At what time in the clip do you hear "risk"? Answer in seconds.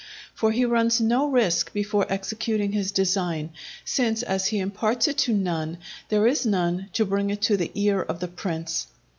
1.27-1.73